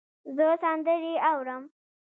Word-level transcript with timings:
زه 0.35 0.47
سندرې 0.63 1.13
اورم. 1.29 1.63